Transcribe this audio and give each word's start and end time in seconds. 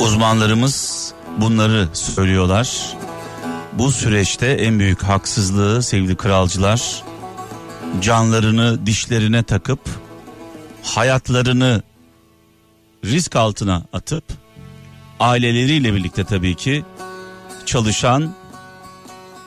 Uzmanlarımız 0.00 1.08
bunları 1.38 1.88
söylüyorlar. 1.92 2.96
Bu 3.72 3.92
süreçte 3.92 4.46
en 4.46 4.78
büyük 4.78 5.02
haksızlığı 5.02 5.82
sevgili 5.82 6.16
kralcılar 6.16 7.02
canlarını 8.00 8.86
dişlerine 8.86 9.42
takıp 9.42 9.80
hayatlarını 10.82 11.82
risk 13.04 13.36
altına 13.36 13.82
atıp 13.92 14.24
aileleriyle 15.20 15.94
birlikte 15.94 16.24
tabii 16.24 16.54
ki 16.54 16.84
çalışan 17.66 18.34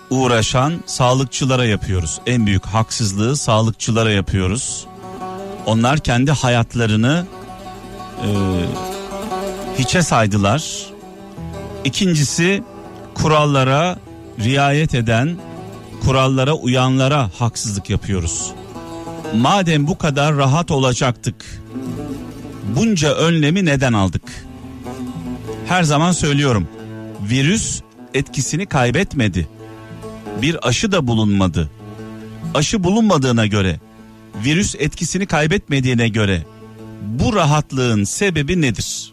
uğraşan 0.09 0.83
sağlıkçılara 0.85 1.65
yapıyoruz. 1.65 2.19
En 2.25 2.45
büyük 2.45 2.65
haksızlığı 2.65 3.37
sağlıkçılara 3.37 4.11
yapıyoruz. 4.11 4.85
Onlar 5.65 5.99
kendi 5.99 6.31
hayatlarını 6.31 7.25
e, 8.21 8.29
hiçe 9.79 10.01
saydılar. 10.01 10.85
İkincisi 11.83 12.63
kurallara 13.13 13.97
riayet 14.39 14.95
eden, 14.95 15.37
kurallara 16.05 16.53
uyanlara 16.53 17.29
haksızlık 17.39 17.89
yapıyoruz. 17.89 18.51
Madem 19.35 19.87
bu 19.87 19.97
kadar 19.97 20.35
rahat 20.37 20.71
olacaktık, 20.71 21.61
bunca 22.75 23.13
önlemi 23.13 23.65
neden 23.65 23.93
aldık? 23.93 24.45
Her 25.67 25.83
zaman 25.83 26.11
söylüyorum. 26.11 26.67
Virüs 27.29 27.81
etkisini 28.13 28.65
kaybetmedi. 28.65 29.47
Bir 30.41 30.67
aşı 30.67 30.91
da 30.91 31.07
bulunmadı. 31.07 31.69
Aşı 32.53 32.83
bulunmadığına 32.83 33.45
göre, 33.45 33.79
virüs 34.45 34.75
etkisini 34.79 35.25
kaybetmediğine 35.25 36.07
göre 36.07 36.43
bu 37.01 37.35
rahatlığın 37.35 38.03
sebebi 38.03 38.61
nedir? 38.61 39.12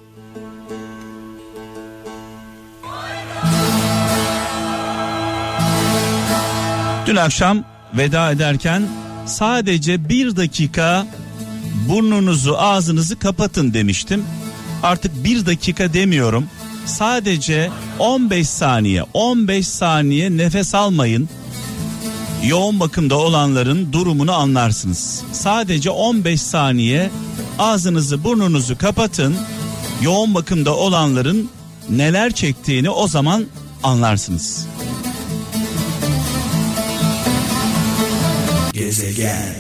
Dün 7.11 7.17
akşam 7.17 7.65
veda 7.95 8.31
ederken 8.31 8.83
sadece 9.27 10.09
bir 10.09 10.37
dakika 10.37 11.07
burnunuzu 11.89 12.55
ağzınızı 12.59 13.19
kapatın 13.19 13.75
demiştim. 13.75 14.25
Artık 14.83 15.25
bir 15.25 15.47
dakika 15.47 15.93
demiyorum. 15.93 16.45
Sadece 16.87 17.71
15 17.99 18.49
saniye 18.49 19.03
15 19.15 19.69
saniye 19.69 20.37
nefes 20.37 20.75
almayın. 20.75 21.29
Yoğun 22.45 22.81
bakımda 22.81 23.19
olanların 23.19 23.93
durumunu 23.93 24.33
anlarsınız. 24.33 25.23
Sadece 25.33 25.91
15 25.91 26.43
saniye 26.43 27.11
ağzınızı 27.59 28.25
burnunuzu 28.25 28.79
kapatın. 28.79 29.37
Yoğun 30.03 30.35
bakımda 30.35 30.77
olanların 30.77 31.51
neler 31.89 32.33
çektiğini 32.33 32.91
o 32.91 33.09
zaman 33.09 33.45
anlarsınız. 33.83 34.67
Gezegen. 38.91 39.55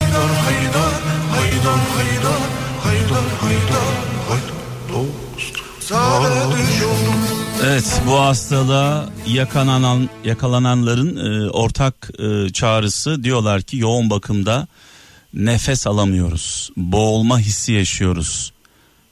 Haydar 0.00 0.30
haydar 0.30 0.92
haydar 1.30 1.80
haydar 1.96 2.42
haydar 2.84 3.24
haydar 3.40 3.90
haydar 4.28 5.04
Evet 7.64 8.02
bu 8.06 8.20
hastalığa 8.20 9.08
yakalanan 9.26 10.08
yakalananların 10.24 11.16
e, 11.16 11.50
ortak 11.50 12.10
e, 12.18 12.52
çağrısı 12.52 13.24
diyorlar 13.24 13.62
ki 13.62 13.76
yoğun 13.76 14.10
bakımda 14.10 14.66
nefes 15.34 15.86
alamıyoruz. 15.86 16.70
Boğulma 16.76 17.38
hissi 17.38 17.72
yaşıyoruz. 17.72 18.52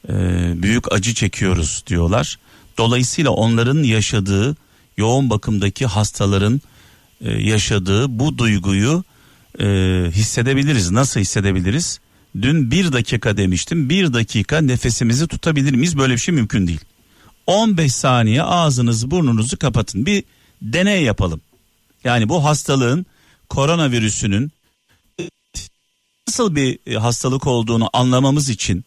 E, 0.08 0.12
büyük 0.62 0.92
acı 0.92 1.14
çekiyoruz 1.14 1.84
diyorlar. 1.86 2.38
Dolayısıyla 2.78 3.30
onların 3.30 3.82
yaşadığı 3.82 4.56
yoğun 4.96 5.30
bakımdaki 5.30 5.86
hastaların 5.86 6.60
e, 7.24 7.42
yaşadığı 7.42 8.18
bu 8.18 8.38
duyguyu 8.38 9.04
e, 9.60 9.64
hissedebiliriz. 10.10 10.90
Nasıl 10.90 11.20
hissedebiliriz? 11.20 12.00
Dün 12.42 12.70
bir 12.70 12.92
dakika 12.92 13.36
demiştim. 13.36 13.88
Bir 13.88 14.12
dakika 14.12 14.60
nefesimizi 14.60 15.28
tutabilir 15.28 15.74
miyiz? 15.74 15.98
Böyle 15.98 16.12
bir 16.12 16.18
şey 16.18 16.34
mümkün 16.34 16.66
değil. 16.66 16.80
15 17.46 17.94
saniye 17.94 18.42
ağzınızı 18.42 19.10
burnunuzu 19.10 19.58
kapatın. 19.58 20.06
Bir 20.06 20.24
deney 20.62 21.02
yapalım. 21.02 21.40
Yani 22.04 22.28
bu 22.28 22.44
hastalığın 22.44 23.06
koronavirüsünün 23.48 24.52
nasıl 26.28 26.54
bir 26.54 26.78
e, 26.86 26.94
hastalık 26.94 27.46
olduğunu 27.46 27.90
anlamamız 27.92 28.48
için 28.48 28.84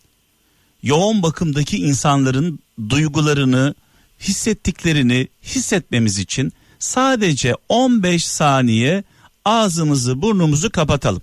yoğun 0.83 1.23
bakımdaki 1.23 1.77
insanların 1.77 2.59
duygularını, 2.89 3.75
hissettiklerini 4.19 5.27
hissetmemiz 5.43 6.19
için 6.19 6.53
sadece 6.79 7.55
15 7.69 8.25
saniye 8.25 9.03
ağzımızı 9.45 10.21
burnumuzu 10.21 10.69
kapatalım. 10.69 11.21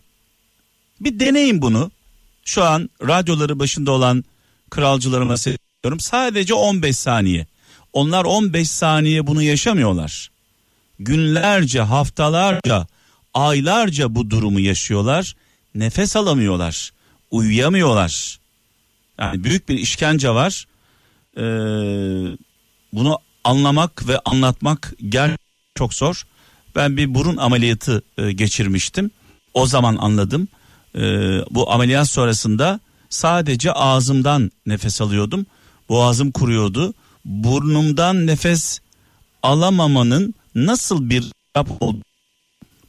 Bir 1.00 1.20
deneyin 1.20 1.62
bunu. 1.62 1.90
Şu 2.44 2.64
an 2.64 2.90
radyoları 3.02 3.58
başında 3.58 3.90
olan 3.90 4.24
kralcılarıma 4.70 5.36
sesleniyorum. 5.36 6.00
Sadece 6.00 6.54
15 6.54 6.96
saniye. 6.96 7.46
Onlar 7.92 8.24
15 8.24 8.70
saniye 8.70 9.26
bunu 9.26 9.42
yaşamıyorlar. 9.42 10.30
Günlerce, 10.98 11.80
haftalarca, 11.80 12.86
aylarca 13.34 14.14
bu 14.14 14.30
durumu 14.30 14.60
yaşıyorlar. 14.60 15.36
Nefes 15.74 16.16
alamıyorlar. 16.16 16.92
Uyuyamıyorlar. 17.30 18.38
Yani 19.18 19.44
büyük 19.44 19.68
bir 19.68 19.78
işkence 19.78 20.30
var. 20.30 20.66
Ee, 21.36 21.42
bunu 22.92 23.18
anlamak 23.44 24.08
ve 24.08 24.18
anlatmak 24.24 24.94
gerçekten 25.08 25.43
çok 25.74 25.94
zor. 25.94 26.22
Ben 26.76 26.96
bir 26.96 27.14
burun 27.14 27.36
ameliyatı 27.36 28.02
e, 28.18 28.32
geçirmiştim. 28.32 29.10
O 29.54 29.66
zaman 29.66 29.96
anladım. 29.96 30.48
E, 30.94 31.00
bu 31.50 31.72
ameliyat 31.72 32.08
sonrasında 32.08 32.80
sadece 33.08 33.72
ağzımdan 33.72 34.50
nefes 34.66 35.00
alıyordum. 35.00 35.46
Boğazım 35.88 36.30
kuruyordu. 36.30 36.94
Burnumdan 37.24 38.26
nefes 38.26 38.80
alamamanın 39.42 40.34
nasıl 40.54 41.10
bir 41.10 41.32
olduğunu 41.80 42.02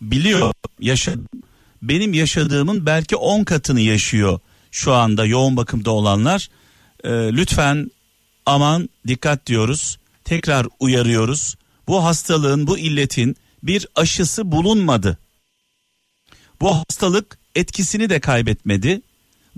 biliyor. 0.01 0.53
Yaşadım. 0.79 1.27
Benim 1.81 2.13
yaşadığımın 2.13 2.85
belki 2.85 3.15
10 3.15 3.43
katını 3.43 3.81
yaşıyor 3.81 4.39
şu 4.75 4.93
anda 4.93 5.25
yoğun 5.25 5.57
bakımda 5.57 5.91
olanlar. 5.91 6.49
E, 7.03 7.09
lütfen 7.09 7.91
aman 8.45 8.89
dikkat 9.07 9.45
diyoruz. 9.45 9.97
Tekrar 10.23 10.67
uyarıyoruz. 10.79 11.55
Bu 11.87 12.03
hastalığın, 12.03 12.67
bu 12.67 12.77
illetin 12.77 13.35
bir 13.63 13.87
aşısı 13.95 14.51
bulunmadı. 14.51 15.17
Bu 16.61 16.75
hastalık 16.75 17.37
etkisini 17.55 18.09
de 18.09 18.19
kaybetmedi. 18.19 19.01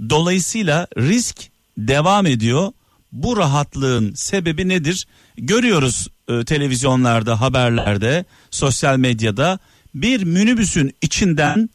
Dolayısıyla 0.09 0.87
risk 0.97 1.49
devam 1.77 2.25
ediyor. 2.25 2.71
Bu 3.11 3.37
rahatlığın 3.37 4.13
sebebi 4.13 4.69
nedir? 4.69 5.07
Görüyoruz 5.37 6.07
e, 6.27 6.45
televizyonlarda, 6.45 7.41
haberlerde, 7.41 8.25
sosyal 8.51 8.97
medyada 8.97 9.59
bir 9.95 10.23
minibüsün 10.23 10.93
içinden 11.01 11.69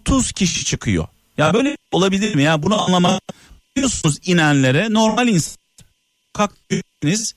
30 0.00 0.32
kişi 0.32 0.64
çıkıyor. 0.64 1.08
Ya 1.38 1.54
böyle 1.54 1.76
olabilir 1.92 2.34
mi 2.34 2.42
ya? 2.42 2.62
Bunu 2.62 2.82
anlamak 2.82 3.22
diyorsunuz 3.76 4.18
inenlere 4.26 4.92
normal 4.92 5.28
insan 5.28 5.56
kalktınız 6.32 7.34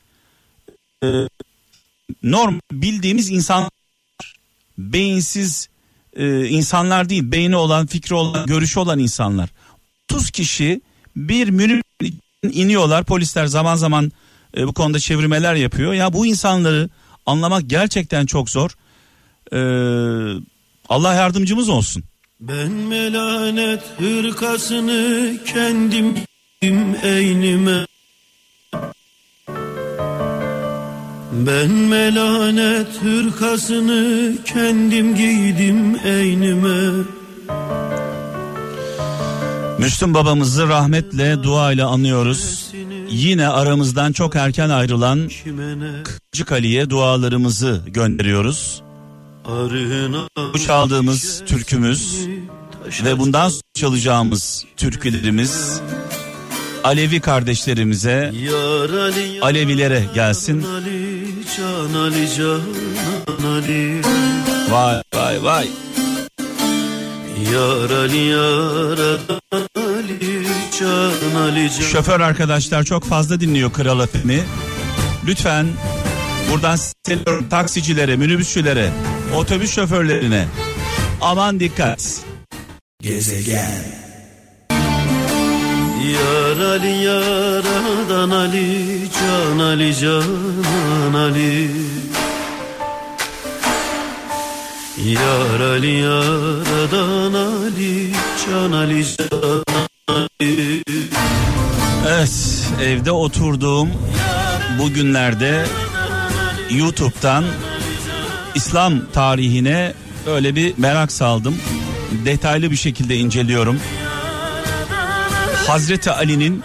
normal 2.24 2.60
bildiğimiz 2.72 3.30
insan 3.30 3.70
beyinsiz 4.78 5.70
e, 6.16 6.46
insanlar 6.48 7.10
değil 7.10 7.32
beyni 7.32 7.56
olan 7.56 7.88
fikri 7.88 8.16
olan 8.16 8.46
görüşü 8.46 8.80
olan 8.80 9.00
insanlar. 9.00 9.50
30 10.12 10.32
kişi 10.32 10.82
bir 11.16 11.50
minibüs 11.50 11.84
iniyorlar. 12.52 13.04
Polisler 13.04 13.46
zaman 13.46 13.76
zaman 13.76 14.12
e, 14.58 14.68
bu 14.68 14.74
konuda 14.74 15.00
çevirmeler 15.00 15.56
yapıyor. 15.56 15.94
Ya 15.94 16.14
bu 16.14 16.26
insanları 16.26 16.90
anlamak 17.26 17.70
gerçekten 17.70 18.26
çok 18.26 18.50
zor. 18.50 18.72
Ee, 19.54 20.42
Allah 20.90 21.14
yardımcımız 21.14 21.70
olsun. 21.70 22.04
Ben 22.40 22.72
melanet 22.72 23.82
hırkasını 23.98 25.38
kendim 25.46 26.16
eynime 27.04 27.86
Ben 31.46 31.72
melanet 31.72 33.02
hırkasını 33.02 34.34
kendim 34.46 35.16
giydim 35.16 35.96
eynime 36.06 37.04
Müslüm 39.80 40.14
babamızı 40.14 40.68
rahmetle 40.68 41.44
duayla 41.44 41.88
anıyoruz. 41.88 42.72
Yine 43.10 43.48
aramızdan 43.48 44.12
çok 44.12 44.36
erken 44.36 44.70
ayrılan 44.70 45.30
Kıcık 46.32 46.52
Ali'ye 46.52 46.90
dualarımızı 46.90 47.82
gönderiyoruz. 47.88 48.82
Bu 50.54 50.60
çaldığımız 50.66 51.44
türkümüz 51.46 52.28
ve 53.06 53.20
bundan 53.20 53.52
çalacağımız 53.74 54.66
türkülerimiz 54.78 55.82
Alevi 56.84 57.20
kardeşlerimize, 57.20 58.32
Alevilere 59.42 60.04
gelsin. 60.16 60.66
Vay 64.70 65.02
vay 65.16 65.44
vay. 65.44 65.68
Şoför 71.92 72.20
arkadaşlar 72.20 72.84
çok 72.84 73.04
fazla 73.04 73.40
dinliyor 73.40 73.74
Kral 73.74 74.06
FM'i. 74.08 74.42
Lütfen 75.28 75.68
buradan 76.52 76.76
sesleniyorum 76.76 77.50
taksicilere, 77.50 78.16
minibüsçülere, 78.16 78.92
otobüs 79.36 79.76
şoförlerine. 79.76 80.46
Aman 81.22 81.60
dikkat. 81.60 82.22
Yar 86.08 86.60
Ali, 86.60 87.04
yar 87.04 87.64
Adan 88.06 88.30
Ali, 88.30 89.10
Can 89.20 89.60
Ali, 89.60 89.96
Can 89.96 91.14
Ali. 91.14 91.72
Yar 94.98 95.60
Ali, 95.60 96.00
yar 96.00 96.68
Adan 96.84 97.34
Ali, 97.34 98.14
Can 98.46 98.72
Ali, 98.72 99.06
Can 99.18 99.64
Ali. 100.08 100.84
Evet, 102.08 102.68
evde 102.84 103.12
oturduğum 103.12 103.90
bu 104.80 104.94
günlerde 104.94 105.66
YouTube'dan 106.72 107.46
İslam 108.56 108.94
tarihine 109.14 109.94
öyle 110.28 110.56
bir 110.56 110.74
merak 110.78 111.12
saldım. 111.12 111.58
Detaylı 112.26 112.72
bir 112.72 112.76
şekilde 112.76 113.16
inceliyorum. 113.18 113.80
Hazreti 115.70 116.12
Ali'nin 116.12 116.64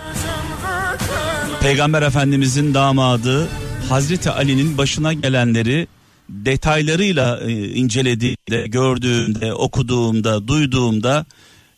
Peygamber 1.60 2.02
Efendimizin 2.02 2.74
damadı 2.74 3.48
Hazreti 3.88 4.30
Ali'nin 4.30 4.78
başına 4.78 5.12
gelenleri 5.12 5.86
detaylarıyla 6.28 7.40
e, 7.40 7.68
incelediğimde, 7.68 8.66
gördüğümde, 8.66 9.54
okuduğumda, 9.54 10.48
duyduğumda 10.48 11.26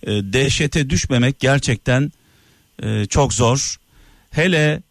e, 0.03 0.11
dehşete 0.11 0.91
düşmemek 0.91 1.41
gerçekten 1.41 2.13
e, 2.83 3.07
çok 3.07 3.35
zor. 3.35 3.77
Hele 4.31 4.83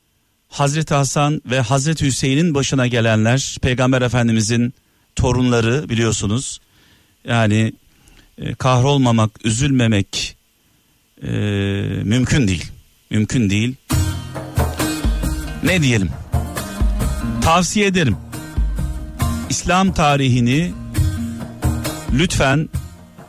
Hazreti 0.49 0.93
Hasan 0.93 1.41
ve 1.45 1.59
Hazreti 1.59 2.05
Hüseyin'in 2.05 2.55
başına 2.55 2.88
gelenler 2.88 3.57
Peygamber 3.61 4.01
Efendimizin 4.01 4.73
torunları 5.15 5.89
biliyorsunuz. 5.89 6.59
Yani 7.27 7.73
kahrolmamak, 8.57 9.45
üzülmemek 9.45 10.34
e, 11.23 11.29
mümkün 12.03 12.47
değil. 12.47 12.71
Mümkün 13.09 13.50
değil. 13.50 13.75
Ne 15.63 15.81
diyelim? 15.81 16.09
Tavsiye 17.41 17.88
ederim. 17.88 18.17
İslam 19.50 19.94
tarihini 19.94 20.73
lütfen 22.13 22.69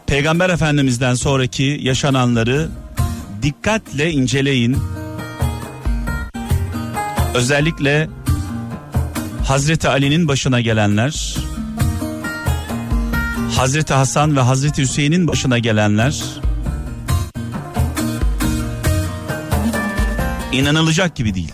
Peygamber 0.06 0.50
Efendimiz'den 0.50 1.14
sonraki 1.14 1.78
yaşananları 1.82 2.68
dikkatle 3.42 4.10
inceleyin. 4.12 4.76
Özellikle 7.34 8.08
Hazreti 9.44 9.88
Ali'nin 9.88 10.28
başına 10.28 10.60
gelenler, 10.60 11.36
Hazreti 13.56 13.94
Hasan 13.94 14.36
ve 14.36 14.40
Hazreti 14.40 14.82
Hüseyin'in 14.82 15.28
başına 15.28 15.58
gelenler 15.58 16.22
inanılacak 20.52 21.16
gibi 21.16 21.34
değil. 21.34 21.52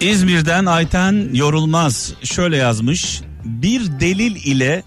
İzmir'den 0.00 0.66
Ayten 0.66 1.28
Yorulmaz 1.32 2.14
şöyle 2.24 2.56
yazmış. 2.56 3.20
Bir 3.44 4.00
delil 4.00 4.36
ile 4.36 4.82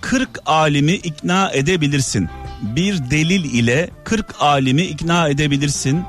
40 0.00 0.28
alimi 0.46 0.92
ikna 0.92 1.50
edebilirsin. 1.52 2.28
Bir 2.62 3.10
delil 3.10 3.44
ile 3.44 3.90
40 4.04 4.26
alimi 4.40 4.82
ikna 4.82 5.28
edebilirsin. 5.28 6.04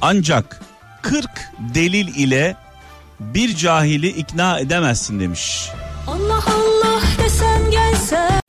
Ancak 0.00 0.62
40 1.02 1.26
delil 1.74 2.08
ile 2.14 2.56
bir 3.20 3.56
cahili 3.56 4.08
ikna 4.08 4.58
edemezsin 4.58 5.20
demiş. 5.20 5.68
Allah 6.06 6.44
Allah 6.46 7.02
desem 7.18 7.70
gelse 7.70 8.42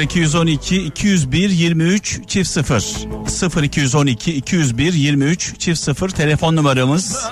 0212 0.00 0.82
201 0.82 1.50
23 1.50 2.20
çift 2.26 2.50
0 2.50 3.62
0212 3.62 4.34
201 4.34 4.92
23 4.92 5.58
çift 5.58 5.80
0 5.80 6.10
telefon 6.10 6.56
numaramız 6.56 7.26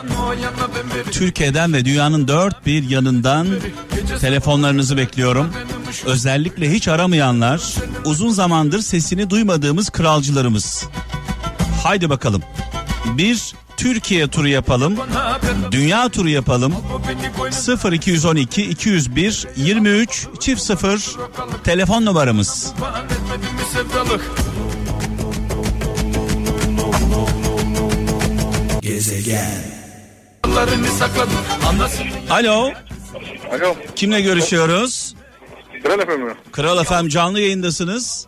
Türkiye'den 1.13 1.73
ve 1.73 1.85
dünyanın 1.85 2.29
dört 2.29 2.67
bir 2.67 2.91
yanından 2.91 3.47
telefonlarınızı 4.21 4.97
bekliyorum. 4.97 5.53
Özellikle 6.07 6.73
hiç 6.73 6.89
aramayanlar 6.89 7.75
uzun 8.05 8.31
zamandır 8.31 8.81
sesini 8.81 9.31
duymadığımız 9.31 9.91
kralcılarımız. 9.91 10.85
Haydi 11.83 12.11
bakalım. 12.11 12.43
Bir 13.07 13.55
Türkiye 13.77 14.29
turu 14.29 14.49
yapalım. 14.49 14.97
Dünya 15.73 16.09
turu 16.09 16.29
yapalım. 16.29 16.75
0212 17.93 18.63
201 18.71 19.47
23 19.57 20.27
çift 20.41 20.63
0 20.63 21.17
telefon 21.65 22.05
numaramız. 22.05 22.73
Alo. 32.31 32.73
Alo, 33.51 33.77
Kimle 33.97 34.21
görüşüyoruz? 34.21 35.15
Kral 35.83 36.01
efendim 36.01 36.27
mi? 36.27 36.35
Kral 36.53 36.79
Efem 36.79 37.09
canlı 37.09 37.41
yayındasınız. 37.41 38.27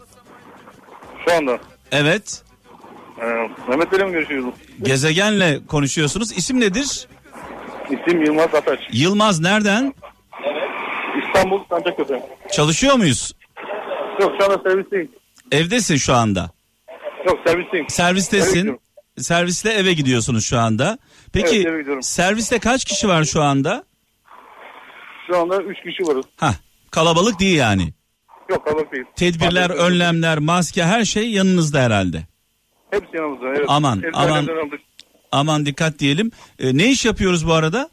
Şu 1.29 1.35
anda. 1.35 1.59
Evet. 1.93 2.43
Ee, 3.23 3.49
Mehmet 3.69 3.93
Bey'le 3.93 4.05
mi 4.06 4.12
görüşüyoruz? 4.12 4.55
Gezegenle 4.82 5.67
konuşuyorsunuz. 5.67 6.32
İsim 6.32 6.60
nedir? 6.60 7.08
İsim 7.91 8.25
Yılmaz 8.25 8.55
Ataç. 8.55 8.79
Yılmaz 8.93 9.41
nereden? 9.41 9.94
İstanbul 11.27 11.60
Sancaktepe. 11.70 12.22
Çalışıyor 12.53 12.94
muyuz? 12.94 13.32
Yok 14.20 14.32
şu 14.41 14.44
anda 14.44 14.70
servisteyim. 14.70 15.10
Evdesin 15.53 15.96
şu 15.96 16.15
anda. 16.15 16.51
Yok 17.27 17.39
servisteyim. 17.46 17.87
Servistesin. 17.89 18.55
gidiyorum. 18.58 18.81
Servisle 19.19 19.70
eve 19.72 19.93
gidiyorsunuz 19.93 20.46
şu 20.46 20.58
anda. 20.58 20.98
Peki 21.32 21.56
Evet, 21.56 21.67
eve 21.67 21.79
gidiyorum. 21.79 22.03
serviste 22.03 22.58
kaç 22.58 22.84
kişi 22.84 23.08
var 23.08 23.25
şu 23.25 23.43
anda? 23.43 23.84
Şu 25.27 25.39
anda 25.39 25.63
3 25.63 25.77
kişi 25.82 26.03
varız. 26.13 26.27
Hah 26.37 26.55
kalabalık 26.91 27.41
değil 27.41 27.56
yani. 27.56 27.93
Yok 28.51 28.65
kalabalık 28.65 28.93
değil. 28.93 29.05
Tedbirler, 29.17 29.70
önlemler, 29.70 30.39
maske 30.39 30.84
her 30.84 31.05
şey 31.05 31.31
yanınızda 31.31 31.81
herhalde. 31.81 32.22
Hepsi 32.91 33.17
yanımızda. 33.17 33.47
Evet. 33.49 33.65
Aman, 33.69 33.99
Eldivenlerden 33.99 34.53
aman. 34.53 34.67
aldık. 34.67 34.81
Aman 35.33 35.67
dikkat 35.67 35.99
diyelim. 35.99 36.31
Ee, 36.59 36.77
ne 36.77 36.91
iş 36.91 37.05
yapıyoruz 37.05 37.47
bu 37.49 37.53
arada? 37.53 37.91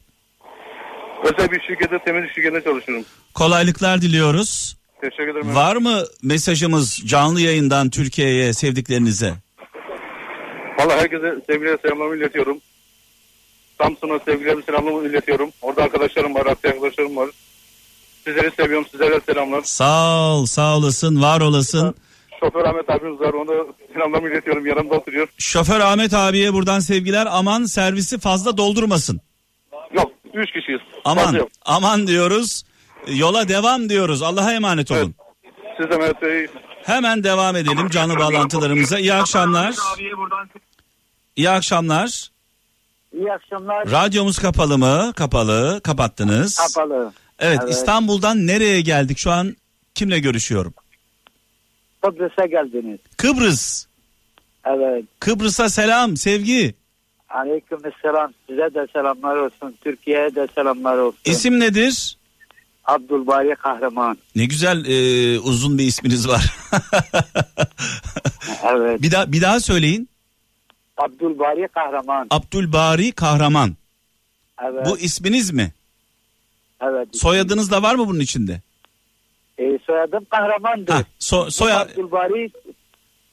Özel 1.23 1.51
bir 1.51 1.61
şirkette 1.61 1.99
temizlik 2.05 2.33
şirketinde 2.35 2.63
çalışıyorum. 2.63 3.05
Kolaylıklar 3.33 4.01
diliyoruz. 4.01 4.77
Teşekkür 5.01 5.27
ederim. 5.27 5.55
Var 5.55 5.75
mı 5.75 6.03
mesajımız 6.23 7.01
canlı 7.05 7.41
yayından 7.41 7.89
Türkiye'ye 7.89 8.53
sevdiklerinize? 8.53 9.33
Valla 10.79 10.97
herkese 10.97 11.35
sevgiler 11.47 11.77
selamlarımı 11.81 12.15
iletiyorum. 12.17 12.57
Samsun'a 13.81 14.19
sevgilerimi 14.19 14.63
selamlarımı 14.63 15.07
iletiyorum. 15.09 15.49
Orada 15.61 15.83
arkadaşlarım 15.83 16.35
var, 16.35 16.45
arkadaşlarım 16.45 17.15
var. 17.15 17.29
Sizleri 18.23 18.51
seviyorum, 18.51 18.85
sizlere 18.91 19.19
selamlar. 19.25 19.61
Sağ 19.61 20.17
ol, 20.33 20.45
sağ 20.45 20.77
olasın, 20.77 21.21
var 21.21 21.41
olasın. 21.41 21.95
Şoför 22.39 22.65
Ahmet 22.65 22.89
abimiz 22.89 23.19
var, 23.19 23.33
da 23.33 23.73
selamlarımı 23.93 24.29
iletiyorum. 24.29 24.65
Yanımda 24.65 24.95
oturuyor. 24.95 25.27
Şoför 25.37 25.79
Ahmet 25.79 26.13
abiye 26.13 26.53
buradan 26.53 26.79
sevgiler. 26.79 27.27
Aman 27.31 27.63
servisi 27.65 28.19
fazla 28.19 28.57
doldurmasın. 28.57 29.21
Yok, 29.93 30.11
üç 30.33 30.51
kişiyiz. 30.51 30.79
Fazla 31.03 31.21
Aman, 31.21 31.47
aman 31.65 32.07
diyoruz. 32.07 32.63
Yola 33.07 33.47
devam 33.47 33.89
diyoruz. 33.89 34.21
Allah'a 34.21 34.53
emanet 34.53 34.91
olun. 34.91 35.15
Siz 35.77 35.89
de 35.89 35.97
Mehmet 35.97 36.21
Bey. 36.21 36.47
Hemen 36.83 37.23
devam 37.23 37.55
edelim 37.55 37.89
canlı 37.89 38.17
bağlantılarımıza. 38.19 38.99
İyi 38.99 39.13
akşamlar. 39.13 39.75
İyi 41.35 41.49
akşamlar. 41.49 42.29
İyi 43.13 43.33
akşamlar. 43.33 43.91
Radyomuz 43.91 44.39
kapalı 44.39 44.77
mı? 44.77 45.13
Kapalı. 45.15 45.81
Kapattınız. 45.83 46.57
Kapalı. 46.57 47.13
Evet, 47.39 47.59
Evet. 47.61 47.73
İstanbul'dan 47.73 48.47
nereye 48.47 48.81
geldik? 48.81 49.17
Şu 49.17 49.31
an 49.31 49.55
kimle 49.95 50.19
görüşüyorum? 50.19 50.73
Kıbrıs'a 52.05 52.45
geldiniz. 52.45 52.99
Kıbrıs. 53.17 53.85
Evet. 54.65 55.05
Kıbrıs'a 55.19 55.69
selam, 55.69 56.17
sevgi. 56.17 56.75
Aleyküm 57.29 57.79
selam. 58.01 58.33
Size 58.49 58.73
de 58.73 58.87
selamlar 58.93 59.35
olsun. 59.35 59.75
Türkiye'ye 59.83 60.35
de 60.35 60.47
selamlar 60.55 60.97
olsun. 60.97 61.19
İsim 61.25 61.59
nedir? 61.59 62.17
Abdülbari 62.85 63.55
Kahraman. 63.55 64.17
Ne 64.35 64.45
güzel 64.45 64.85
e, 64.85 65.39
uzun 65.39 65.77
bir 65.77 65.83
isminiz 65.83 66.27
var. 66.27 66.53
Evet. 68.67 69.01
bir 69.01 69.11
daha 69.11 69.31
bir 69.31 69.41
daha 69.41 69.59
söyleyin. 69.59 70.09
Abdülbari 70.97 71.67
Kahraman. 71.67 72.27
Abdülbari 72.29 73.11
Kahraman. 73.11 73.75
Evet. 74.63 74.85
Bu 74.85 74.97
isminiz 74.99 75.51
mi? 75.51 75.73
evet. 76.81 77.07
Soyadınız 77.13 77.71
da 77.71 77.83
var 77.83 77.95
mı 77.95 78.07
bunun 78.07 78.19
içinde? 78.19 78.61
E, 79.57 79.79
soyadım 79.85 80.25
Kahraman'dır. 80.29 80.93
Ha, 80.93 81.03
so, 81.19 81.49
soya 81.49 81.79
Abdülbari 81.79 82.49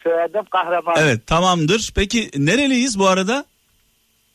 soyadım 0.02 0.44
Kahraman. 0.50 0.94
Evet 0.98 1.26
tamamdır. 1.26 1.92
Peki 1.94 2.30
nereliyiz 2.36 2.98
bu 2.98 3.06
arada? 3.06 3.44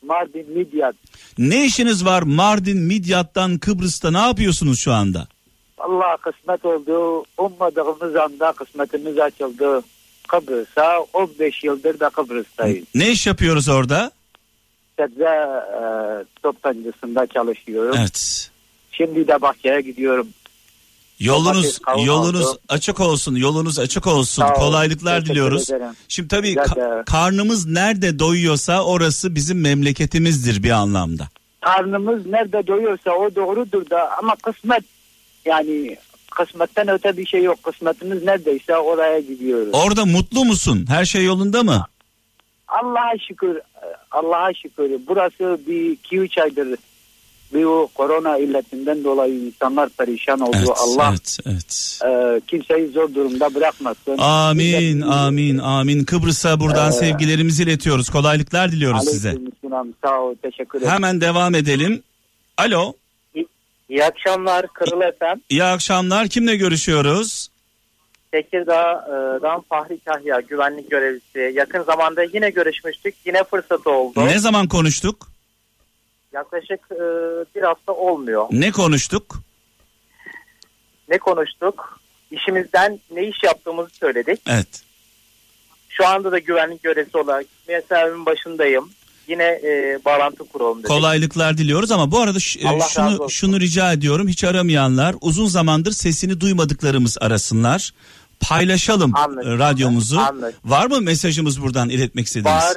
Mardin 0.01 0.57
Midyat. 0.57 0.95
Ne 1.37 1.65
işiniz 1.65 2.05
var 2.05 2.21
Mardin, 2.21 2.77
Midyat'tan, 2.77 3.57
Kıbrıs'ta 3.57 4.11
ne 4.11 4.17
yapıyorsunuz 4.17 4.79
şu 4.79 4.93
anda? 4.93 5.27
Allah 5.77 6.17
kısmet 6.17 6.65
oldu. 6.65 7.23
Ummadığımız 7.37 8.15
anda 8.15 8.51
kısmetimiz 8.51 9.19
açıldı. 9.19 9.81
Kıbrıs'a 10.27 10.99
15 11.13 11.63
yıldır 11.63 11.99
da 11.99 12.09
Kıbrıs'tayız. 12.09 12.85
Ne 12.95 13.09
iş 13.11 13.27
yapıyoruz 13.27 13.69
orada? 13.69 14.11
Sebze 14.99 15.23
e, 15.23 15.81
toptancısında 16.43 17.27
çalışıyorum. 17.27 17.95
Evet. 17.99 18.49
Şimdi 18.91 19.27
de 19.27 19.41
bahçeye 19.41 19.81
gidiyorum. 19.81 20.27
Yolunuz 21.19 21.79
yolunuz 22.05 22.45
oldu. 22.47 22.59
açık 22.69 22.99
olsun. 22.99 23.35
Yolunuz 23.35 23.79
açık 23.79 24.07
olsun. 24.07 24.41
Sağ 24.41 24.53
ol, 24.53 24.55
Kolaylıklar 24.55 25.13
teşekkür 25.15 25.29
diliyoruz. 25.29 25.69
ederim. 25.69 25.91
Şimdi 26.07 26.27
tabii 26.27 26.53
ka- 26.53 27.05
karnımız 27.05 27.65
nerede 27.67 28.19
doyuyorsa 28.19 28.83
orası 28.85 29.35
bizim 29.35 29.61
memleketimizdir 29.61 30.63
bir 30.63 30.69
anlamda. 30.71 31.27
Karnımız 31.61 32.25
nerede 32.25 32.67
doyuyorsa 32.67 33.11
o 33.11 33.35
doğrudur 33.35 33.89
da 33.89 34.17
ama 34.17 34.35
kısmet 34.35 34.83
yani 35.45 35.97
kısmetten 36.31 36.87
öte 36.87 37.17
bir 37.17 37.25
şey 37.25 37.43
yok. 37.43 37.63
Kısmetimiz 37.63 38.23
neredeyse 38.23 38.77
oraya 38.77 39.19
gidiyoruz. 39.19 39.69
Orada 39.73 40.05
mutlu 40.05 40.45
musun? 40.45 40.85
Her 40.89 41.05
şey 41.05 41.25
yolunda 41.25 41.63
mı? 41.63 41.85
Allah'a 42.67 43.17
şükür 43.27 43.57
Allah'a 44.11 44.53
şükür 44.53 44.91
burası 45.07 45.59
bir 45.67 45.97
2-3 45.97 46.41
aydır 46.41 46.67
bu 47.53 47.89
korona 47.95 48.37
illetinden 48.37 49.03
dolayı 49.03 49.33
insanlar 49.45 49.89
perişan 49.89 50.39
oldu. 50.39 50.57
Evet, 50.59 50.69
Allah 50.77 51.09
evet, 51.09 51.37
evet. 51.45 51.99
e, 52.05 52.41
kimseyi 52.47 52.87
zor 52.87 53.13
durumda 53.13 53.55
bırakmasın. 53.55 54.17
Amin, 54.17 54.65
Milletimizi- 54.65 55.05
amin, 55.05 55.57
amin. 55.57 56.03
Kıbrıs'a 56.03 56.59
buradan 56.59 56.89
Ee, 56.89 56.93
sevgilerimizi 56.93 57.63
iletiyoruz. 57.63 58.09
Kolaylıklar 58.09 58.71
diliyoruz 58.71 59.03
size. 59.05 59.29
Aleykümselam, 59.29 59.87
Sağ 60.03 60.21
ol 60.21 60.35
teşekkür 60.41 60.79
ederim. 60.79 60.93
Hemen 60.93 61.21
devam 61.21 61.55
edelim. 61.55 62.03
Alo, 62.57 62.93
İyi 63.89 64.03
akşamlar 64.05 64.67
Kırıl 64.67 65.01
Efem. 65.01 65.41
iyi 65.49 65.63
akşamlar. 65.63 66.27
Kimle 66.27 66.55
görüşüyoruz? 66.55 67.49
Tekirdağ'dan 68.31 69.61
Fahri 69.69 69.99
Kahya 69.99 70.39
güvenlik 70.39 70.91
görevlisi. 70.91 71.51
Yakın 71.57 71.83
zamanda 71.83 72.23
yine 72.23 72.49
görüşmüştük. 72.49 73.15
Yine 73.25 73.43
fırsat 73.43 73.87
oldu. 73.87 74.25
Ne 74.25 74.39
zaman 74.39 74.67
konuştuk? 74.67 75.27
Yaklaşık 76.33 76.79
e, 76.91 76.95
bir 77.55 77.61
hafta 77.61 77.91
olmuyor. 77.93 78.47
Ne 78.51 78.71
konuştuk? 78.71 79.39
Ne 81.09 81.17
konuştuk? 81.17 81.99
İşimizden 82.31 82.99
ne 83.11 83.27
iş 83.27 83.43
yaptığımızı 83.43 83.89
söyledik. 83.95 84.41
Evet. 84.49 84.67
Şu 85.89 86.07
anda 86.07 86.31
da 86.31 86.39
güvenlik 86.39 86.83
görevlisi 86.83 87.17
olarak 87.17 87.45
mesavimin 87.67 88.25
başındayım. 88.25 88.89
Yine 89.27 89.43
e, 89.43 89.99
bağlantı 90.05 90.37
kuralım 90.49 90.77
dedik. 90.79 90.87
Kolaylıklar 90.89 91.57
diliyoruz 91.57 91.91
ama 91.91 92.11
bu 92.11 92.19
arada 92.19 92.39
ş- 92.39 92.59
e, 92.59 92.67
Allah 92.67 92.87
şunu 92.89 93.29
şunu 93.29 93.59
rica 93.59 93.93
ediyorum. 93.93 94.27
Hiç 94.27 94.43
aramayanlar 94.43 95.15
uzun 95.21 95.45
zamandır 95.45 95.91
sesini 95.91 96.41
duymadıklarımız 96.41 97.17
arasınlar. 97.21 97.93
Paylaşalım 98.39 99.15
Anlaşıldı. 99.15 99.55
e, 99.55 99.57
radyomuzu. 99.57 100.17
Anlaşıldı. 100.19 100.59
Var 100.65 100.85
mı 100.87 101.01
mesajımız 101.01 101.61
buradan 101.61 101.89
iletmek 101.89 102.25
istediğiniz? 102.27 102.63
Var. 102.63 102.75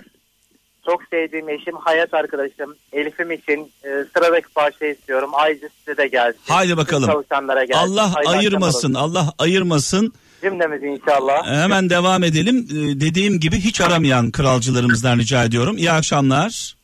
Çok 0.87 1.03
sevdiğim 1.11 1.49
eşim, 1.49 1.77
hayat 1.77 2.15
arkadaşım 2.15 2.77
Elif'im 2.93 3.31
için 3.31 3.73
e, 3.85 3.89
sıradaki 4.15 4.49
parça 4.49 4.87
istiyorum. 4.87 5.31
Ayrıca 5.33 5.69
size 5.79 5.97
de 5.97 6.07
gelsin. 6.07 6.41
Haydi 6.49 6.77
bakalım. 6.77 7.11
Çalışanlara 7.11 7.65
gelsin. 7.65 7.81
Allah 7.93 8.15
Hayırlı 8.15 8.31
ayırmasın. 8.37 8.95
Allah 8.95 9.33
ayırmasın. 9.39 10.13
Cümlemiz 10.43 10.83
inşallah. 10.83 11.47
Hemen 11.47 11.91
devam 11.91 12.25
edelim. 12.25 12.69
Ee, 12.71 13.01
Dediğim 13.01 13.41
gibi 13.41 13.57
hiç 13.61 13.81
aramayan 13.81 14.31
kralcılarımızdan 14.31 15.19
rica 15.19 15.45
ediyorum. 15.45 15.77
İyi 15.79 15.93
akşamlar. 15.93 16.77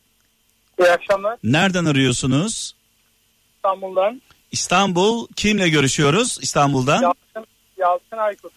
İyi 0.79 0.89
akşamlar. 0.91 1.37
Nereden 1.43 1.85
arıyorsunuz? 1.85 2.75
İstanbul'dan. 3.55 4.21
İstanbul. 4.51 5.27
Kimle 5.35 5.69
görüşüyoruz 5.69 6.37
İstanbul'dan? 6.41 7.01
Yalçın, 7.01 7.47
Yalçın 7.77 8.17
Aykut. 8.17 8.51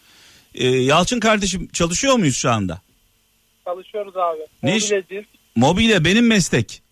Ee, 0.55 0.67
Yalçın 0.69 1.21
kardeşim 1.21 1.69
çalışıyor 1.73 2.15
muyuz 2.15 2.37
şu 2.37 2.51
anda? 2.51 2.81
Çalışıyoruz 3.75 4.17
abi. 4.17 4.41
Ne 4.63 4.77
iş? 4.77 4.85
Mobilyacıyız. 4.85 5.25
Mobilya 5.57 6.05
benim 6.05 6.27
meslek. 6.27 6.83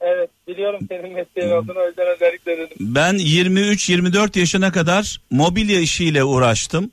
Evet 0.00 0.30
biliyorum 0.48 0.80
senin 0.88 1.12
mesleğin 1.12 1.50
olduğunu 1.50 1.78
o 1.78 1.86
yüzden 1.86 2.06
özellikle 2.06 2.58
dedim. 2.58 2.76
Ben 2.80 3.14
23-24 3.14 4.38
yaşına 4.38 4.72
kadar 4.72 5.20
mobilya 5.30 5.80
işiyle 5.80 6.24
uğraştım. 6.24 6.90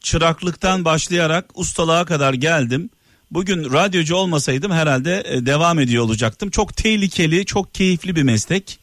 Çıraklıktan 0.00 0.84
başlayarak 0.84 1.44
ustalığa 1.54 2.04
kadar 2.04 2.34
geldim. 2.34 2.90
Bugün 3.30 3.72
radyocu 3.72 4.16
olmasaydım 4.16 4.72
herhalde 4.72 5.22
e, 5.26 5.46
devam 5.46 5.78
ediyor 5.78 6.04
olacaktım. 6.04 6.50
Çok 6.50 6.76
tehlikeli, 6.76 7.46
çok 7.46 7.74
keyifli 7.74 8.16
bir 8.16 8.22
meslek. 8.22 8.78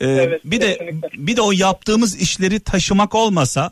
Ee, 0.00 0.06
Evet, 0.06 0.40
bir 0.44 0.60
de 0.60 0.78
kesinlikle. 0.78 1.26
bir 1.26 1.36
de 1.36 1.40
o 1.40 1.52
yaptığımız 1.52 2.20
işleri 2.22 2.60
taşımak 2.60 3.14
olmasa 3.14 3.70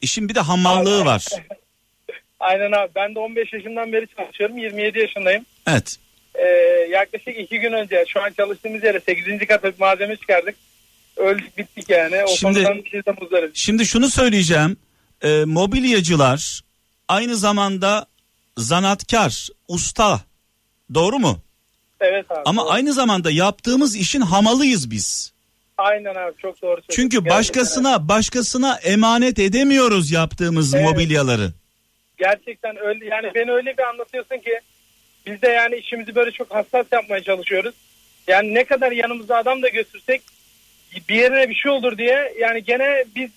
işin 0.00 0.28
bir 0.28 0.34
de 0.34 0.40
hamallığı 0.40 1.04
var. 1.04 1.26
Aynen 2.44 2.72
abi 2.72 2.90
ben 2.94 3.14
de 3.14 3.18
15 3.18 3.52
yaşından 3.52 3.92
beri 3.92 4.06
çalışıyorum 4.16 4.58
27 4.58 4.98
yaşındayım. 4.98 5.46
Evet. 5.66 5.96
Ee, 6.34 6.46
yaklaşık 6.90 7.38
2 7.38 7.60
gün 7.60 7.72
önce 7.72 8.04
şu 8.08 8.22
an 8.22 8.30
çalıştığımız 8.36 8.84
yere 8.84 9.00
8. 9.00 9.46
kata 9.48 9.72
bir 9.72 9.80
malzeme 9.80 10.16
çıkardık. 10.16 10.54
Öldük 11.16 11.58
bittik 11.58 11.90
yani. 11.90 12.24
O 12.24 12.28
Şimdi-. 12.28 12.80
Şimdi 13.54 13.86
şunu 13.86 14.08
söyleyeceğim. 14.08 14.76
Ee, 15.22 15.44
mobilyacılar 15.44 16.60
aynı 17.08 17.36
zamanda 17.36 18.06
zanatkar, 18.56 19.48
usta. 19.68 20.20
Doğru 20.94 21.18
mu? 21.18 21.38
Evet 22.00 22.30
abi. 22.30 22.40
Ama 22.44 22.62
doğru. 22.62 22.70
aynı 22.70 22.92
zamanda 22.92 23.30
yaptığımız 23.30 23.96
işin 23.96 24.20
hamalıyız 24.20 24.90
biz. 24.90 25.32
Aynen 25.78 26.14
abi 26.14 26.32
çok 26.42 26.62
doğru 26.62 26.80
söylüyorsun. 26.80 26.86
Çünkü 26.90 27.16
Gerçekten 27.16 27.38
başkasına 27.38 28.08
başkasına 28.08 28.74
emanet 28.76 29.38
edemiyoruz 29.38 30.10
yaptığımız 30.10 30.74
Evet. 30.74 30.84
mobilyaları. 30.84 31.52
Gerçekten 32.24 32.76
öyle 32.76 33.06
yani 33.06 33.30
beni 33.34 33.52
öyle 33.52 33.78
bir 33.78 33.82
anlatıyorsun 33.82 34.36
ki 34.38 34.60
biz 35.26 35.42
de 35.42 35.48
yani 35.48 35.76
işimizi 35.76 36.14
böyle 36.14 36.30
çok 36.30 36.54
hassas 36.54 36.86
yapmaya 36.92 37.22
çalışıyoruz. 37.22 37.74
Yani 38.26 38.54
ne 38.54 38.64
kadar 38.64 38.92
yanımızda 38.92 39.36
adam 39.36 39.62
da 39.62 39.68
götürsek 39.68 40.22
bir 41.08 41.14
yerine 41.14 41.48
bir 41.48 41.54
şey 41.54 41.72
olur 41.72 41.98
diye 41.98 42.34
yani 42.40 42.64
gene 42.64 43.04
biz 43.16 43.30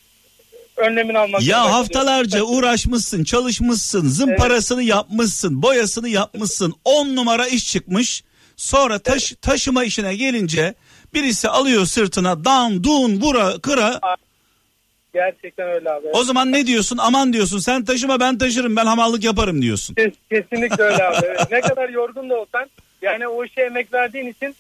önlemini 0.78 1.18
almak 1.20 1.44
Ya 1.44 1.74
haftalarca 1.74 2.30
kalıyoruz. 2.40 2.58
uğraşmışsın, 2.58 3.24
çalışmışsın, 3.24 4.08
zımparasını 4.08 4.84
yapmışsın, 4.84 5.62
boyasını 5.62 6.10
yapmışsın. 6.10 6.74
10 6.86 7.16
numara 7.16 7.48
iş 7.48 7.72
çıkmış. 7.72 8.24
Sonra 8.58 9.00
taş, 9.00 9.34
taşıma 9.42 9.84
işine 9.84 10.16
gelince 10.16 10.74
birisi 11.14 11.50
alıyor 11.50 11.86
sırtına 11.86 12.46
dan 12.46 12.84
dun 12.84 13.22
vura 13.22 13.60
kıra. 13.62 14.00
Gerçekten 15.22 15.70
öyle 15.70 15.92
abi. 15.92 16.08
O 16.14 16.24
zaman 16.24 16.52
ne 16.52 16.68
diyorsun? 16.68 16.98
Aman 16.98 17.34
diyorsun 17.34 17.60
sen 17.60 17.86
taşıma 17.86 18.20
ben 18.20 18.38
taşırım 18.38 18.76
ben 18.76 18.86
hamallık 18.86 19.24
yaparım 19.24 19.62
diyorsun. 19.62 19.96
Kes- 19.96 20.14
Kesinlikle 20.30 20.84
öyle 20.84 21.04
abi. 21.04 21.26
Evet. 21.26 21.52
Ne 21.52 21.62
kadar 21.62 21.90
yorgun 21.90 22.30
da 22.30 22.36
olsan 22.36 22.70
yani 23.02 23.28
o 23.28 23.46
işe 23.46 23.62
emek 23.62 23.94
verdiğin 23.94 24.28
için 24.28 24.56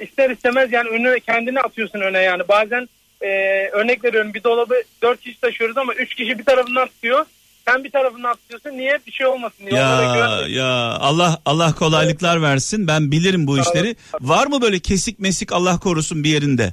ister 0.00 0.30
istemez 0.30 0.72
yani 0.72 0.88
önüne 0.88 1.20
kendini 1.20 1.60
atıyorsun 1.60 2.00
öne 2.00 2.18
yani. 2.18 2.42
Bazen 2.48 2.88
e, 3.20 3.28
örnek 3.72 4.04
veriyorum 4.04 4.34
bir 4.34 4.44
dolabı 4.44 4.74
dört 5.02 5.20
kişi 5.20 5.40
taşıyoruz 5.40 5.76
ama 5.78 5.94
üç 5.94 6.14
kişi 6.14 6.38
bir 6.38 6.44
tarafından 6.44 6.88
tutuyor. 6.88 7.24
Sen 7.68 7.84
bir 7.84 7.90
tarafından 7.90 8.34
tutuyorsun. 8.34 8.70
Niye? 8.70 8.98
Bir 9.06 9.12
şey 9.12 9.26
olmasın 9.26 9.66
diye. 9.66 9.80
Ya 9.80 10.46
ya 10.48 10.66
Allah 11.00 11.38
Allah 11.44 11.74
kolaylıklar 11.74 12.42
versin. 12.42 12.86
Ben 12.86 13.12
bilirim 13.12 13.46
bu 13.46 13.58
işleri. 13.58 13.96
Var 14.20 14.46
mı 14.46 14.62
böyle 14.62 14.78
kesik 14.78 15.18
mesik 15.18 15.52
Allah 15.52 15.78
korusun 15.78 16.24
bir 16.24 16.28
yerinde? 16.30 16.72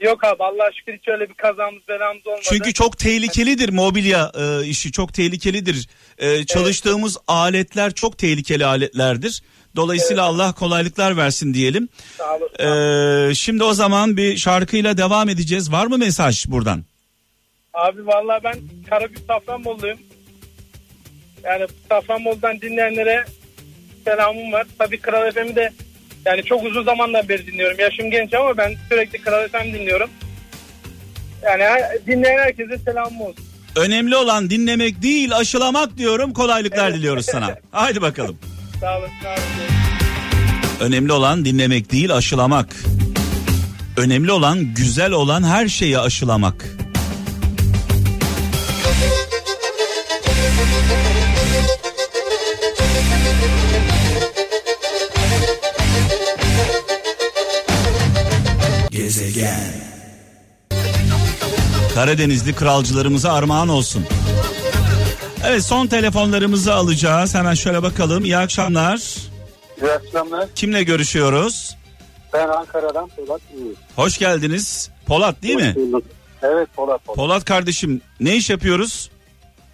Yok 0.00 0.24
abi 0.24 0.44
Allah'a 0.44 0.72
şükür 0.72 0.92
hiç 0.98 1.08
öyle 1.08 1.28
bir 1.28 1.34
kazamız 1.34 1.88
belamız 1.88 2.26
olmadı. 2.26 2.42
Çünkü 2.42 2.72
çok 2.72 2.98
tehlikelidir 2.98 3.68
mobilya 3.68 4.32
e, 4.38 4.66
işi 4.66 4.92
çok 4.92 5.14
tehlikelidir. 5.14 5.88
E, 6.18 6.44
çalıştığımız 6.44 7.18
aletler 7.28 7.92
çok 7.94 8.18
tehlikeli 8.18 8.66
aletlerdir. 8.66 9.42
Dolayısıyla 9.76 10.22
Allah 10.22 10.52
kolaylıklar 10.52 11.16
versin 11.16 11.54
diyelim. 11.54 11.88
Sağ 12.18 12.36
olasın. 12.36 13.30
E, 13.30 13.34
şimdi 13.34 13.64
o 13.64 13.72
zaman 13.72 14.16
bir 14.16 14.36
şarkıyla 14.36 14.96
devam 14.96 15.28
edeceğiz. 15.28 15.72
Var 15.72 15.86
mı 15.86 15.98
mesaj 15.98 16.46
buradan? 16.48 16.84
Abi 17.74 18.06
vallahi 18.06 18.44
ben 18.44 18.54
Karabük 18.90 19.18
Safranboluluyum. 19.26 19.98
Yani 21.44 21.66
Safranbolu'dan 21.88 22.60
dinleyenlere 22.60 23.24
selamım 24.04 24.52
var. 24.52 24.66
Tabii 24.78 25.00
Kral 25.00 25.30
FM'i 25.30 25.56
de 25.56 25.72
Yani 26.26 26.42
çok 26.42 26.64
uzun 26.64 26.84
zamandan 26.84 27.28
beri 27.28 27.46
dinliyorum. 27.46 27.78
Yaşım 27.80 28.10
genç 28.10 28.34
ama 28.34 28.56
ben 28.56 28.74
sürekli 28.88 29.18
Kral 29.18 29.48
FM 29.48 29.64
dinliyorum. 29.74 30.10
Yani 31.42 31.64
dinleyen 32.06 32.38
herkese 32.38 32.78
selamım 32.78 33.20
olsun. 33.20 33.44
Önemli 33.76 34.16
olan 34.16 34.50
dinlemek 34.50 35.02
değil 35.02 35.36
aşılamak 35.36 35.98
diyorum. 35.98 36.32
Kolaylıklar 36.32 36.88
Evet. 36.88 36.98
diliyoruz 36.98 37.26
sana. 37.26 37.54
Haydi 37.70 38.02
bakalım. 38.02 38.38
Sağ 38.80 38.98
olasın 38.98 39.14
abi. 39.26 39.40
Önemli 40.80 41.12
olan 41.12 41.44
dinlemek 41.44 41.92
değil 41.92 42.16
aşılamak. 42.16 42.76
Önemli 43.96 44.32
olan 44.32 44.74
güzel 44.74 45.12
olan 45.12 45.42
her 45.42 45.68
şeyi 45.68 45.98
aşılamak. 45.98 46.66
Karadenizli 62.00 62.54
kralcılarımıza 62.54 63.32
armağan 63.32 63.68
olsun. 63.68 64.04
Evet 65.46 65.62
son 65.64 65.86
telefonlarımızı 65.86 66.74
alacağız. 66.74 67.34
Hemen 67.34 67.54
şöyle 67.54 67.82
bakalım. 67.82 68.24
İyi 68.24 68.36
akşamlar. 68.36 69.16
İyi 69.82 69.92
akşamlar. 69.92 70.48
Kimle 70.54 70.82
görüşüyoruz? 70.82 71.76
Ben 72.32 72.48
Ankara'dan 72.48 73.08
Polat. 73.08 73.40
Hoş 73.96 74.18
geldiniz. 74.18 74.90
Polat 75.06 75.42
değil 75.42 75.54
mi? 75.54 75.74
Evet 76.42 76.68
Polat 76.76 77.04
Polat. 77.04 77.16
Polat 77.16 77.44
kardeşim 77.44 78.00
ne 78.20 78.36
iş 78.36 78.50
yapıyoruz? 78.50 79.10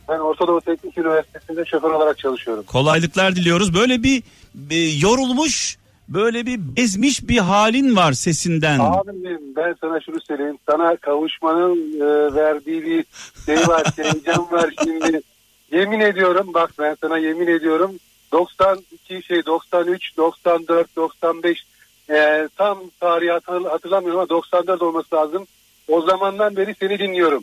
Ben 0.08 0.18
Orta 0.18 0.46
Doğu 0.46 0.60
Teknik 0.60 0.98
Üniversitesi'nde 0.98 1.64
şoför 1.64 1.90
olarak 1.90 2.18
çalışıyorum. 2.18 2.64
Kolaylıklar 2.64 3.36
diliyoruz. 3.36 3.74
Böyle 3.74 4.02
bir, 4.02 4.22
bir 4.54 4.92
yorulmuş, 4.92 5.76
böyle 6.08 6.46
bir 6.46 6.58
bezmiş 6.76 7.28
bir 7.28 7.38
halin 7.38 7.96
var 7.96 8.12
sesinden. 8.12 8.78
Abim 8.78 9.56
ben 9.56 9.76
sana 9.80 10.00
şunu 10.00 10.20
söyleyeyim. 10.20 10.58
Sana 10.70 10.96
kavuşmanın 10.96 12.00
e, 12.00 12.34
verdiği 12.34 12.82
bir 12.84 13.04
şey 13.46 13.56
var, 13.68 13.86
heyecan 13.96 14.52
var 14.52 14.74
şimdi. 14.84 15.20
Yemin 15.72 16.00
ediyorum 16.00 16.50
bak 16.54 16.70
ben 16.78 16.96
sana 17.00 17.18
yemin 17.18 17.46
ediyorum 17.46 17.90
92 18.32 19.22
şey 19.26 19.46
93, 19.46 20.16
94, 20.16 20.96
95 20.96 21.66
e, 22.10 22.48
tam 22.56 22.78
tarihi 23.00 23.30
hatır- 23.30 23.64
hatırlamıyorum 23.70 24.20
ama 24.20 24.28
94 24.28 24.82
olması 24.82 25.14
lazım. 25.14 25.46
O 25.88 26.00
zamandan 26.02 26.56
beri 26.56 26.74
seni 26.80 26.98
dinliyorum. 26.98 27.42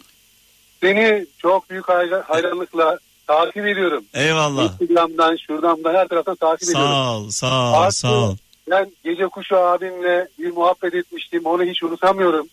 Seni 0.82 1.26
çok 1.38 1.70
büyük 1.70 1.86
hayra- 1.86 2.24
hayranlıkla 2.24 2.98
takip 3.28 3.68
ediyorum. 3.68 4.04
Eyvallah. 4.14 4.64
Instagram'dan, 4.82 5.36
şuradan 5.48 5.84
da 5.84 5.94
her 5.94 6.08
taraftan 6.08 6.36
takip 6.36 6.70
ediyorum. 6.70 6.90
Sağ 6.92 7.18
ol, 7.18 7.30
sağ 7.30 7.86
ol, 7.88 7.90
sağ 7.90 8.12
ol. 8.14 8.36
Ben 8.70 8.92
Gece 9.04 9.28
Kuşu 9.28 9.58
abimle 9.58 10.28
bir 10.40 10.52
muhabbet 10.52 10.94
etmiştim. 10.94 11.46
Onu 11.46 11.64
hiç 11.64 11.84
unutamıyorum. 11.84 12.48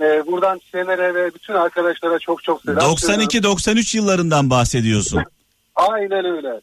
Ee, 0.00 0.26
buradan 0.26 0.60
Şener'e 0.72 1.14
ve 1.14 1.34
bütün 1.34 1.54
arkadaşlara 1.54 2.18
çok 2.18 2.42
çok 2.42 2.62
selam 2.62 2.96
söylüyorum. 2.96 3.58
92-93 3.58 3.96
yıllarından 3.96 4.50
bahsediyorsun. 4.50 5.22
Aynen 5.76 6.24
öyle. 6.24 6.60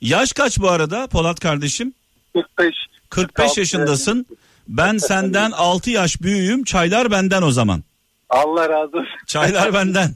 Yaş 0.00 0.32
kaç 0.32 0.58
bu 0.58 0.68
arada 0.70 1.06
Polat 1.06 1.40
kardeşim? 1.40 1.94
45. 2.34 2.74
45 3.10 3.58
yaşındasın. 3.58 4.26
Ben 4.68 4.96
senden 4.98 5.50
6 5.50 5.90
yaş 5.90 6.22
büyüğüm. 6.22 6.64
Çaylar 6.64 7.10
benden 7.10 7.42
o 7.42 7.50
zaman. 7.50 7.82
Allah 8.30 8.68
razı 8.68 8.96
olsun. 8.96 9.08
Çaylar 9.26 9.74
benden. 9.74 10.10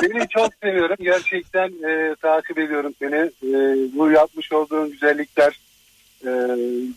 Seni 0.00 0.28
çok 0.28 0.50
seviyorum. 0.62 0.96
Gerçekten 1.00 1.68
e, 1.68 2.14
takip 2.22 2.58
ediyorum 2.58 2.92
seni. 2.98 3.16
E, 3.16 3.76
bu 3.96 4.10
yapmış 4.10 4.52
olduğun 4.52 4.90
güzellikler 4.90 5.58
e, 6.24 6.30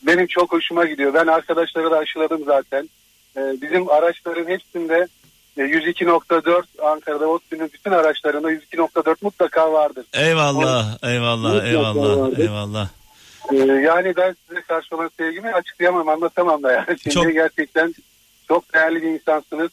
benim 0.08 0.28
çok 0.28 0.52
hoşuma 0.52 0.86
gidiyor. 0.86 1.14
Ben 1.14 1.28
arkadaşlara 1.28 1.92
da 1.92 1.98
aşıladım 1.98 2.42
zaten. 2.46 2.90
E, 3.38 3.42
bizim 3.62 3.90
araçların 3.90 4.48
hepsinde 4.48 5.08
e, 5.58 5.62
102.4 5.62 6.64
Ankara'da 6.92 7.28
ODTÜ'nün 7.28 7.70
bütün 7.74 7.92
araçlarında 7.92 8.52
102.4 8.52 9.16
mutlaka 9.22 9.74
vardır. 9.74 10.06
eyvallah, 10.14 10.98
eyvallah, 11.04 11.50
Mutlaka 11.54 11.68
eyvallah, 11.68 12.18
vardır. 12.18 12.38
eyvallah. 12.40 12.90
Ee, 13.54 13.56
yani 13.58 14.14
ben 14.18 14.36
size 14.48 14.62
karşı 14.62 14.96
olan 14.96 15.10
sevgimi 15.18 15.54
açıklayamam 15.54 16.10
anlatamam 16.10 16.64
da 16.64 16.72
yani. 16.72 17.00
Şimdi 17.04 17.14
Çok- 17.14 17.34
gerçekten 17.34 17.96
çok 18.48 18.74
değerli 18.74 19.02
bir 19.02 19.08
insansınız. 19.08 19.70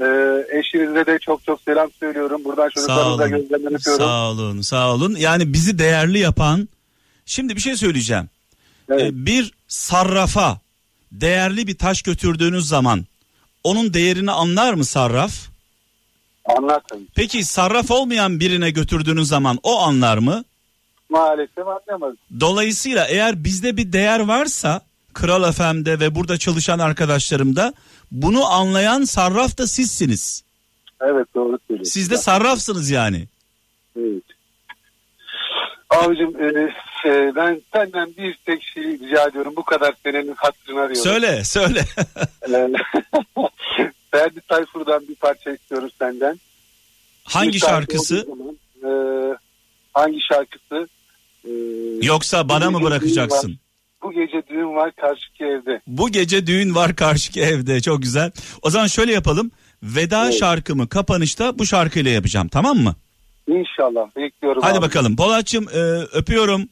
Ee, 0.00 0.58
eşinize 0.58 1.06
de 1.06 1.18
çok 1.18 1.44
çok 1.44 1.60
selam 1.60 1.90
söylüyorum. 2.00 2.44
Buradan 2.44 2.68
çocuklarınıza 2.68 3.28
gözlerinden 3.28 3.74
öpüyorum. 3.74 4.04
Sağ 4.04 4.30
olun, 4.30 4.60
sağ 4.60 4.92
olun. 4.94 5.14
Yani 5.18 5.52
bizi 5.52 5.78
değerli 5.78 6.18
yapan 6.18 6.68
Şimdi 7.26 7.56
bir 7.56 7.60
şey 7.60 7.76
söyleyeceğim. 7.76 8.28
Evet. 8.90 9.02
Ee, 9.02 9.26
bir 9.26 9.52
sarrafa 9.68 10.60
değerli 11.12 11.66
bir 11.66 11.78
taş 11.78 12.02
götürdüğünüz 12.02 12.68
zaman 12.68 13.06
onun 13.64 13.94
değerini 13.94 14.30
anlar 14.30 14.74
mı 14.74 14.84
sarraf? 14.84 15.32
Anlatın. 16.44 17.08
Peki 17.14 17.44
sarraf 17.44 17.90
olmayan 17.90 18.40
birine 18.40 18.70
götürdüğünüz 18.70 19.28
zaman 19.28 19.58
o 19.62 19.78
anlar 19.78 20.18
mı? 20.18 20.44
Maalesef 21.08 21.64
anlamadım. 21.66 22.18
Dolayısıyla 22.40 23.06
eğer 23.06 23.44
bizde 23.44 23.76
bir 23.76 23.92
değer 23.92 24.20
varsa 24.20 24.80
Kral 25.12 25.52
FM'de 25.52 26.00
ve 26.00 26.14
burada 26.14 26.38
çalışan 26.38 26.78
arkadaşlarımda 26.78 27.74
bunu 28.10 28.46
anlayan 28.46 29.04
sarraf 29.04 29.58
da 29.58 29.66
sizsiniz. 29.66 30.44
Evet 31.00 31.26
doğru 31.34 31.58
söylüyorsun. 31.68 31.92
Siz 31.92 32.10
de 32.10 32.16
sarrafsınız 32.16 32.90
yani. 32.90 33.26
Evet. 33.96 34.22
Abicim 35.90 36.36
e, 36.42 36.72
e, 37.08 37.32
ben 37.36 37.62
senden 37.72 38.14
bir 38.18 38.38
tek 38.46 38.62
şey 38.62 38.82
rica 38.84 39.28
ediyorum. 39.28 39.52
Bu 39.56 39.64
kadar 39.64 39.94
senenin 40.04 40.34
hatırını 40.36 40.80
arıyorum. 40.80 41.02
Söyle 41.10 41.44
söyle. 41.44 41.84
Ee, 42.48 42.68
Ferdi 44.10 44.40
Tayfur'dan 44.48 45.08
bir 45.08 45.14
parça 45.14 45.50
istiyoruz 45.52 45.92
senden. 45.98 46.40
Hangi 47.24 47.46
Müsait 47.48 47.70
şarkısı? 47.70 48.26
zaman, 48.26 48.56
e, 48.84 48.90
hangi 49.94 50.18
şarkısı? 50.20 50.88
E, 51.44 51.50
Yoksa 52.06 52.48
bana 52.48 52.70
mı 52.70 52.82
bırakacaksın? 52.82 53.58
Bu 54.02 54.12
gece 54.12 54.42
düğün 54.48 54.74
var 54.74 54.92
karşıki 55.00 55.44
evde. 55.44 55.80
Bu 55.86 56.08
gece 56.10 56.46
düğün 56.46 56.74
var 56.74 56.96
karşıki 56.96 57.40
evde. 57.42 57.80
Çok 57.80 58.02
güzel. 58.02 58.30
O 58.62 58.70
zaman 58.70 58.86
şöyle 58.86 59.12
yapalım. 59.12 59.50
Veda 59.82 60.24
Evet. 60.24 60.38
şarkımı 60.40 60.88
kapanışta 60.88 61.58
bu 61.58 61.66
şarkıyla 61.66 62.10
yapacağım. 62.10 62.48
Tamam 62.48 62.76
mı? 62.78 62.94
İnşallah 63.48 64.16
bekliyorum. 64.16 64.62
Hadi 64.62 64.78
abi. 64.78 64.84
bakalım. 64.86 65.16
Polatçım 65.16 65.68
e, 65.68 65.78
öpüyorum. 66.12 66.68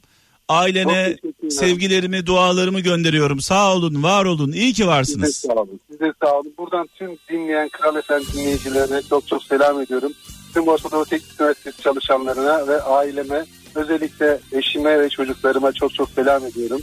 Ailene 0.48 1.16
sevgilerimi, 1.50 2.26
dualarımı 2.26 2.80
gönderiyorum. 2.80 3.40
Sağ 3.40 3.74
olun, 3.74 4.02
var 4.02 4.24
olun. 4.24 4.52
İyi 4.52 4.72
ki 4.72 4.86
varsınız. 4.86 5.36
sağ 5.36 5.52
olun. 5.52 5.80
Siz 5.90 6.00
de 6.00 6.12
sağ 6.22 6.38
olun. 6.38 6.54
Buradan 6.58 6.88
tüm 6.94 7.10
dinleyen 7.30 7.68
Kral 7.68 7.96
Efendi 7.96 8.32
dinleyicilerine 8.32 9.02
çok 9.02 9.26
çok 9.26 9.42
selam 9.42 9.82
ediyorum. 9.82 10.12
Tüm 10.54 10.68
Orta 10.68 10.90
Doğu 10.90 11.04
Teknik 11.04 11.40
Üniversitesi 11.40 11.82
çalışanlarına 11.82 12.68
ve 12.68 12.82
aileme 12.82 13.44
özellikle 13.74 14.38
eşime 14.52 15.00
ve 15.00 15.08
çocuklarıma 15.08 15.72
çok 15.72 15.94
çok 15.94 16.10
selam 16.10 16.44
ediyorum. 16.46 16.80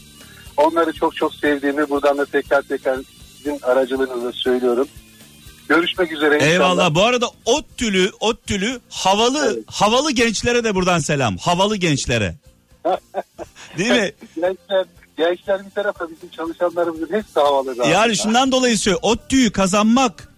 Onları 0.57 0.93
çok 0.93 1.15
çok 1.15 1.35
sevdiğimi 1.35 1.89
buradan 1.89 2.17
da 2.17 2.25
tekrar 2.25 2.61
tekrar 2.61 2.99
sizin 3.37 3.59
aracılığınızla 3.61 4.31
söylüyorum. 4.31 4.87
Görüşmek 5.69 6.11
üzere 6.11 6.35
inşallah. 6.35 6.51
Eyvallah. 6.51 6.95
Bu 6.95 7.03
arada 7.03 7.29
ODTÜ'lü, 7.45 8.11
ODTÜ'lü 8.19 8.79
havalı, 8.89 9.53
Evet. 9.53 9.63
havalı 9.67 10.11
gençlere 10.11 10.63
de 10.63 10.75
buradan 10.75 10.99
selam. 10.99 11.37
Havalı 11.37 11.75
gençlere. 11.77 12.35
Değil 13.77 13.91
mi? 13.91 14.11
Gençler, 14.35 14.85
gençler 15.17 15.65
bir 15.65 15.71
tarafa 15.71 16.09
bizim 16.09 16.29
çalışanlarımızın 16.29 17.09
hepsi 17.13 17.39
havalı. 17.39 17.87
Yani 17.87 18.15
şundan 18.17 18.51
dolayı 18.51 18.77
söylüyorum. 18.79 19.09
ODTÜ'yü 19.09 19.51
kazanmak 19.51 20.29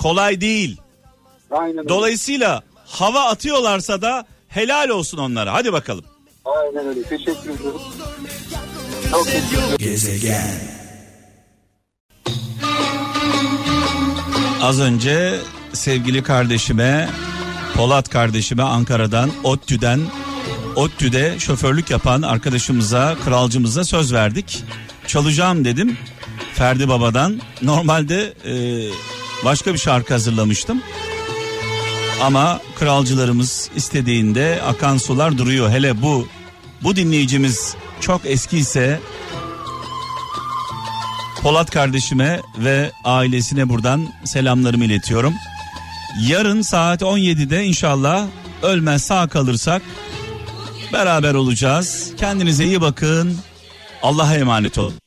kolay 0.00 0.40
değil. 0.40 0.76
Aynen 1.50 1.78
öyle. 1.78 1.88
Dolayısıyla 1.88 2.62
hava 2.86 3.20
atıyorlarsa 3.24 4.02
da 4.02 4.26
helal 4.48 4.88
olsun 4.88 5.18
onlara. 5.18 5.52
Hadi 5.52 5.72
bakalım. 5.72 6.04
Aynen 6.44 6.86
öyle. 6.88 7.02
Teşekkür 7.02 7.50
ederim. 7.50 7.72
Çok 9.10 9.24
teşekkür 9.26 9.56
ederim. 9.58 9.76
Gezegen. 9.78 10.81
Az 14.62 14.80
önce 14.80 15.40
sevgili 15.72 16.22
kardeşime 16.22 17.08
Polat 17.76 18.08
kardeşime 18.08 18.62
Ankara'dan 18.62 19.30
ODTÜ'den 19.44 20.00
ODTÜ'de 20.76 21.38
şoförlük 21.38 21.90
yapan 21.90 22.22
arkadaşımıza 22.22 23.16
kralcımıza 23.24 23.84
söz 23.84 24.12
verdik. 24.12 24.64
Çalacağım 25.06 25.64
dedim 25.64 25.96
Ferdi 26.54 26.88
Baba'dan. 26.88 27.40
Normalde 27.62 28.34
e, 28.46 28.54
başka 29.44 29.72
bir 29.72 29.78
şarkı 29.78 30.12
hazırlamıştım. 30.12 30.82
Ama 32.22 32.60
kralcılarımız 32.78 33.70
istediğinde 33.76 34.62
akan 34.66 34.96
sular 34.96 35.38
duruyor. 35.38 35.70
Hele 35.70 36.02
bu 36.02 36.28
bu 36.82 36.96
dinleyicimiz 36.96 37.74
çok 38.00 38.20
eski 38.24 38.58
ise 38.58 39.00
Polat 41.42 41.70
kardeşime 41.70 42.40
ve 42.58 42.92
ailesine 43.04 43.68
buradan 43.68 44.08
selamlarımı 44.24 44.84
iletiyorum. 44.84 45.34
Yarın 46.28 46.62
saat 46.62 47.02
17'de 47.02 47.64
inşallah 47.64 48.26
ölmez 48.62 49.04
sağ 49.04 49.28
kalırsak 49.28 49.82
beraber 50.92 51.34
olacağız. 51.34 52.12
Kendinize 52.16 52.64
iyi 52.64 52.80
bakın. 52.80 53.38
Allah'a 54.02 54.34
emanet 54.34 54.78
olun. 54.78 55.01